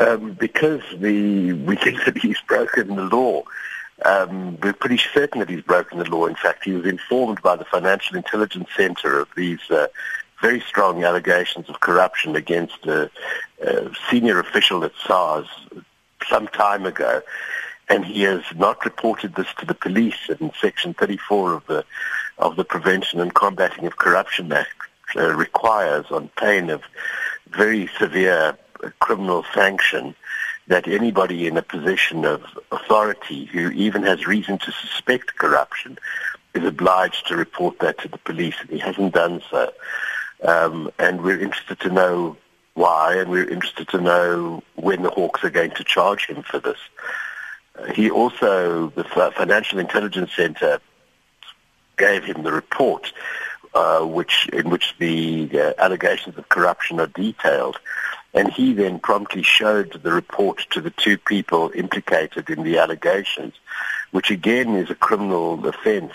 Um, 0.00 0.32
because 0.32 0.82
we 0.98 1.76
think 1.76 2.04
that 2.06 2.16
he's 2.16 2.40
broken 2.48 2.96
the 2.96 3.04
law. 3.04 3.42
Um, 4.02 4.58
we're 4.60 4.72
pretty 4.72 4.96
certain 5.12 5.40
that 5.40 5.50
he's 5.50 5.60
broken 5.62 5.98
the 5.98 6.08
law. 6.08 6.24
In 6.24 6.34
fact, 6.34 6.64
he 6.64 6.72
was 6.72 6.86
informed 6.86 7.42
by 7.42 7.56
the 7.56 7.66
Financial 7.66 8.16
Intelligence 8.16 8.68
Center 8.74 9.20
of 9.20 9.28
these 9.36 9.60
uh, 9.70 9.88
very 10.40 10.60
strong 10.60 11.04
allegations 11.04 11.68
of 11.68 11.80
corruption 11.80 12.34
against 12.34 12.86
a, 12.86 13.10
a 13.62 13.90
senior 14.10 14.40
official 14.40 14.84
at 14.84 14.92
SARS 15.06 15.46
some 16.26 16.48
time 16.48 16.86
ago 16.86 17.20
and 17.90 18.04
he 18.06 18.22
has 18.22 18.42
not 18.56 18.84
reported 18.84 19.34
this 19.34 19.48
to 19.58 19.66
the 19.66 19.74
police 19.74 20.30
in 20.38 20.52
Section 20.60 20.94
34 20.94 21.54
of 21.54 21.66
the 21.66 21.84
of 22.38 22.56
the 22.56 22.64
Prevention 22.64 23.20
and 23.20 23.34
Combating 23.34 23.84
of 23.84 23.98
Corruption 23.98 24.50
Act 24.52 24.70
uh, 25.16 25.34
requires, 25.34 26.06
on 26.10 26.30
pain 26.38 26.70
of 26.70 26.82
very 27.48 27.90
severe 27.98 28.56
criminal 29.00 29.44
sanction, 29.54 30.14
that 30.66 30.86
anybody 30.86 31.46
in 31.46 31.56
a 31.56 31.62
position 31.62 32.24
of 32.24 32.42
authority 32.70 33.44
who 33.46 33.70
even 33.70 34.02
has 34.04 34.26
reason 34.26 34.58
to 34.58 34.72
suspect 34.72 35.36
corruption 35.36 35.98
is 36.54 36.64
obliged 36.64 37.26
to 37.26 37.36
report 37.36 37.78
that 37.80 37.98
to 37.98 38.08
the 38.08 38.18
police, 38.18 38.54
and 38.60 38.70
he 38.70 38.78
hasn't 38.78 39.14
done 39.14 39.42
so. 39.50 39.72
Um, 40.42 40.90
and 40.98 41.22
we're 41.22 41.40
interested 41.40 41.80
to 41.80 41.90
know 41.90 42.36
why, 42.74 43.16
and 43.16 43.30
we're 43.30 43.48
interested 43.48 43.88
to 43.88 44.00
know 44.00 44.62
when 44.76 45.02
the 45.02 45.10
Hawks 45.10 45.44
are 45.44 45.50
going 45.50 45.72
to 45.72 45.84
charge 45.84 46.26
him 46.26 46.42
for 46.42 46.58
this. 46.58 46.78
He 47.94 48.10
also, 48.10 48.90
the 48.90 49.04
Financial 49.04 49.78
Intelligence 49.78 50.30
Center 50.34 50.80
gave 51.96 52.24
him 52.24 52.42
the 52.42 52.52
report, 52.52 53.12
uh, 53.74 54.00
which 54.00 54.48
in 54.52 54.70
which 54.70 54.94
the 54.98 55.50
uh, 55.54 55.72
allegations 55.78 56.36
of 56.36 56.48
corruption 56.48 57.00
are 57.00 57.06
detailed, 57.06 57.78
and 58.34 58.52
he 58.52 58.72
then 58.72 58.98
promptly 58.98 59.42
showed 59.42 59.92
the 60.02 60.12
report 60.12 60.66
to 60.70 60.80
the 60.80 60.90
two 60.90 61.18
people 61.18 61.70
implicated 61.74 62.48
in 62.48 62.62
the 62.62 62.78
allegations, 62.78 63.54
which 64.12 64.30
again 64.30 64.76
is 64.76 64.90
a 64.90 64.94
criminal 64.94 65.66
offence, 65.66 66.14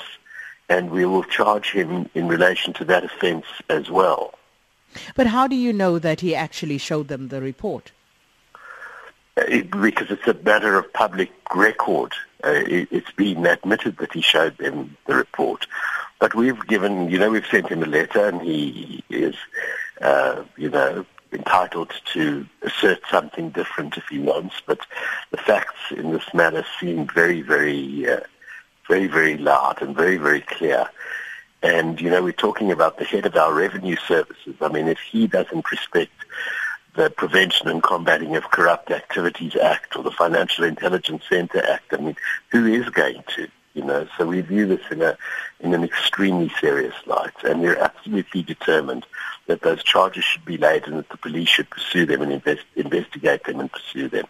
and 0.69 0.89
we 0.89 1.05
will 1.05 1.23
charge 1.23 1.71
him 1.71 2.09
in 2.13 2.27
relation 2.27 2.73
to 2.73 2.85
that 2.85 3.03
offence 3.03 3.45
as 3.69 3.89
well. 3.89 4.33
But 5.15 5.27
how 5.27 5.47
do 5.47 5.55
you 5.55 5.73
know 5.73 5.99
that 5.99 6.21
he 6.21 6.35
actually 6.35 6.77
showed 6.77 7.09
them 7.09 7.27
the 7.27 7.41
report? 7.41 7.91
It, 9.37 9.69
because 9.69 10.09
it's 10.09 10.27
a 10.27 10.33
matter 10.33 10.77
of 10.77 10.91
public 10.93 11.31
record. 11.53 12.13
Uh, 12.43 12.51
it, 12.51 12.87
it's 12.91 13.11
been 13.11 13.45
admitted 13.45 13.97
that 13.97 14.13
he 14.13 14.21
showed 14.21 14.57
them 14.57 14.95
the 15.07 15.15
report. 15.15 15.67
But 16.19 16.33
we've 16.33 16.65
given, 16.67 17.09
you 17.09 17.19
know, 17.19 17.29
we've 17.29 17.45
sent 17.45 17.67
him 17.67 17.83
a 17.83 17.87
letter 17.87 18.29
and 18.29 18.41
he 18.41 19.03
is, 19.09 19.35
uh, 19.99 20.43
you 20.55 20.69
know, 20.69 21.05
entitled 21.35 21.91
to 22.13 22.45
assert 22.61 23.01
something 23.09 23.49
different 23.51 23.97
if 23.97 24.05
he 24.07 24.19
wants. 24.19 24.55
But 24.65 24.79
the 25.31 25.37
facts 25.37 25.91
in 25.91 26.11
this 26.11 26.33
matter 26.33 26.65
seem 26.79 27.07
very, 27.07 27.41
very, 27.41 28.09
uh, 28.09 28.21
very, 28.87 29.07
very 29.07 29.37
loud 29.37 29.81
and 29.81 29.95
very, 29.95 30.17
very 30.17 30.41
clear. 30.41 30.89
And, 31.61 31.99
you 31.99 32.09
know, 32.09 32.23
we're 32.23 32.31
talking 32.31 32.71
about 32.71 32.97
the 32.97 33.05
head 33.05 33.25
of 33.25 33.35
our 33.35 33.53
revenue 33.53 33.95
services. 33.95 34.55
I 34.61 34.69
mean, 34.69 34.87
if 34.87 34.99
he 34.99 35.27
doesn't 35.27 35.71
respect 35.71 36.11
the 36.95 37.09
Prevention 37.09 37.67
and 37.67 37.83
Combating 37.83 38.35
of 38.35 38.49
Corrupt 38.51 38.89
Activities 38.89 39.55
Act 39.55 39.95
or 39.95 40.03
the 40.03 40.11
Financial 40.11 40.63
Intelligence 40.63 41.23
Center 41.29 41.63
Act. 41.65 41.93
I 41.93 41.97
mean, 41.97 42.15
who 42.51 42.65
is 42.65 42.89
going 42.89 43.23
to? 43.35 43.47
You 43.75 43.83
know, 43.83 44.07
so 44.17 44.25
we 44.25 44.39
view 44.39 44.65
this 44.65 44.81
in 44.89 45.01
a 45.01 45.17
in 45.59 45.73
an 45.73 45.83
extremely 45.83 46.49
serious 46.61 46.95
light, 47.05 47.33
and 47.43 47.61
we're 47.61 47.77
absolutely 47.77 48.41
determined 48.41 49.05
that 49.47 49.61
those 49.61 49.83
charges 49.83 50.23
should 50.23 50.45
be 50.45 50.57
laid 50.57 50.87
and 50.87 50.97
that 50.97 51.09
the 51.09 51.17
police 51.17 51.49
should 51.49 51.69
pursue 51.69 52.05
them 52.05 52.21
and 52.21 52.31
invest, 52.31 52.63
investigate 52.77 53.43
them 53.43 53.59
and 53.59 53.69
pursue 53.69 54.07
them. 54.07 54.25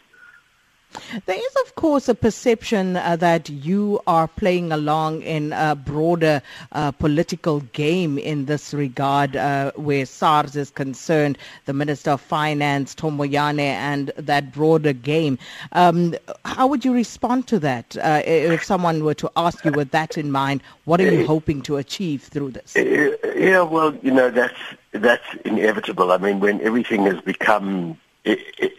There 1.25 1.37
is, 1.37 1.55
of 1.65 1.75
course, 1.75 2.09
a 2.09 2.15
perception 2.15 2.97
uh, 2.97 3.15
that 3.17 3.49
you 3.49 3.99
are 4.07 4.27
playing 4.27 4.71
along 4.71 5.21
in 5.21 5.53
a 5.53 5.75
broader 5.75 6.41
uh, 6.71 6.91
political 6.91 7.61
game 7.73 8.17
in 8.17 8.45
this 8.45 8.73
regard, 8.73 9.35
uh, 9.35 9.71
where 9.75 10.05
SARS 10.05 10.55
is 10.55 10.69
concerned, 10.69 11.37
the 11.65 11.73
Minister 11.73 12.11
of 12.11 12.21
Finance, 12.21 12.95
Tom 12.95 13.17
Moyane, 13.17 13.59
and 13.59 14.11
that 14.17 14.51
broader 14.53 14.93
game. 14.93 15.37
Um, 15.71 16.15
how 16.43 16.67
would 16.67 16.83
you 16.83 16.93
respond 16.93 17.47
to 17.47 17.59
that 17.59 17.97
uh, 17.97 18.21
if 18.25 18.63
someone 18.63 19.03
were 19.03 19.13
to 19.15 19.31
ask 19.35 19.63
you 19.65 19.71
with 19.71 19.91
that 19.91 20.17
in 20.17 20.31
mind? 20.31 20.61
What 20.85 21.01
are 21.01 21.11
you 21.11 21.23
uh, 21.23 21.27
hoping 21.27 21.61
to 21.63 21.77
achieve 21.77 22.23
through 22.23 22.51
this? 22.51 22.75
Uh, 22.75 23.17
yeah, 23.35 23.61
well, 23.61 23.95
you 24.01 24.11
know, 24.11 24.29
that's, 24.29 24.59
that's 24.91 25.25
inevitable. 25.43 26.11
I 26.11 26.17
mean, 26.17 26.39
when 26.39 26.61
everything 26.61 27.05
has 27.05 27.21
become 27.21 27.97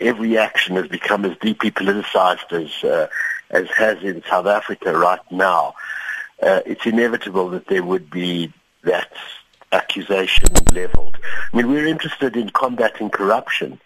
every 0.01 0.39
action 0.39 0.77
has 0.77 0.89
become 0.89 1.25
as 1.25 1.37
deeply 1.39 1.71
politicized 1.71 2.53
as 2.53 2.85
uh, 2.85 3.09
as 3.51 3.69
has 3.71 4.03
in 4.03 4.23
South 4.29 4.47
Africa 4.47 4.97
right 4.97 5.21
now. 5.31 5.75
Uh, 6.43 6.61
it's 6.67 6.85
inevitable 6.85 7.49
that 7.51 7.67
there 7.69 7.83
would 7.83 8.11
be 8.11 8.53
that 8.83 9.13
accusation 9.73 10.49
leveled. 10.73 11.17
I 11.53 11.57
mean, 11.57 11.69
we're 11.69 11.87
interested 11.87 12.37
in 12.37 12.51
combating 12.51 13.11
corruption, 13.11 13.81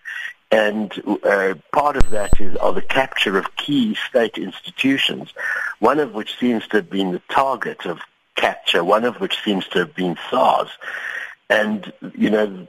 and 0.50 0.92
uh, 1.24 1.54
part 1.72 1.96
of 1.96 2.10
that 2.10 2.40
is 2.40 2.56
are 2.56 2.72
the 2.72 2.82
capture 2.82 3.38
of 3.38 3.54
key 3.56 3.96
state 4.08 4.38
institutions, 4.38 5.32
one 5.78 6.00
of 6.00 6.14
which 6.14 6.38
seems 6.38 6.66
to 6.68 6.78
have 6.78 6.90
been 6.90 7.12
the 7.12 7.22
target 7.30 7.86
of 7.86 8.00
capture, 8.36 8.82
one 8.82 9.04
of 9.04 9.20
which 9.20 9.42
seems 9.44 9.66
to 9.68 9.80
have 9.80 9.94
been 9.94 10.16
SARS, 10.30 10.70
and 11.48 11.92
you 12.16 12.30
know 12.30 12.66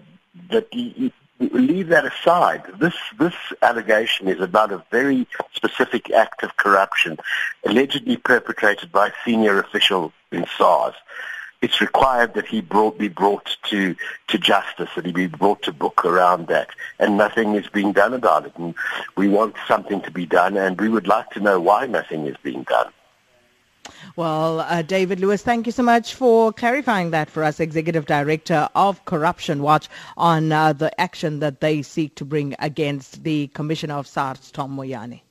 that 0.50 0.68
leave 1.50 1.88
that 1.88 2.06
aside. 2.06 2.63
This 2.79 2.96
this 3.18 3.34
allegation 3.62 4.28
is 4.28 4.40
about 4.40 4.72
a 4.72 4.84
very 4.91 5.28
specific 5.53 6.12
act 6.12 6.44
of 6.44 6.56
corruption, 6.57 7.18
allegedly 7.66 8.18
perpetrated 8.18 8.91
by 8.91 9.07
a 9.07 9.13
senior 9.25 9.59
official 9.59 10.13
in 10.31 10.46
SARS. 10.57 10.96
It's 11.62 11.80
required 11.80 12.34
that 12.34 12.47
he 12.47 12.59
brought, 12.59 12.97
be 12.97 13.07
brought 13.07 13.56
to, 13.69 13.96
to 14.30 14.38
justice, 14.40 14.90
that 14.96 15.06
he 15.06 15.12
be 15.12 15.28
brought 15.28 15.62
to 15.63 15.72
book 15.72 16.03
around 16.03 16.47
that, 16.47 16.69
and 16.97 17.18
nothing 17.18 17.53
is 17.53 17.68
being 17.68 17.91
done 17.91 18.16
about 18.16 18.47
it. 18.47 18.53
And 18.57 18.74
we 19.16 19.30
want 19.30 19.56
something 19.68 20.01
to 20.01 20.09
be 20.09 20.25
done, 20.25 20.57
and 20.57 20.81
we 20.81 20.90
would 20.90 21.06
like 21.06 21.30
to 21.31 21.40
know 21.40 21.59
why 21.59 21.85
nothing 21.85 22.25
is 22.25 22.35
being 22.41 22.63
done. 22.63 22.91
Well, 24.16 24.62
uh, 24.62 24.81
David 24.81 25.19
Lewis, 25.19 25.42
thank 25.42 25.66
you 25.66 25.72
so 25.72 25.84
much 25.84 26.14
for 26.14 26.53
clarifying 26.53 27.12
that 27.12 27.30
for 27.30 27.44
us, 27.44 27.59
Executive 27.59 28.06
Director 28.06 28.69
of 28.75 29.03
Corruption 29.06 29.62
Watch, 29.62 29.90
on 30.18 30.52
uh, 30.52 30.74
the 30.74 31.00
action 31.00 31.40
that 31.40 31.62
they 31.62 31.81
seek 31.81 32.16
to 32.16 32.25
bring 32.25 32.56
against 32.59 33.24
the 33.24 33.47
Commissioner 33.47 33.96
of 33.96 34.08
SARS, 34.08 34.52
Tom 34.52 34.75
Moyane. 34.75 35.22